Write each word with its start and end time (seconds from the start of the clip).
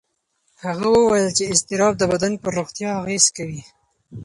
هغه 0.63 0.87
وویل 0.91 1.29
چې 1.37 1.43
اضطراب 1.53 1.93
د 1.97 2.03
بدن 2.11 2.33
پر 2.41 2.51
روغتیا 2.59 2.89
اغېز 3.01 3.25
کوي. 3.37 3.61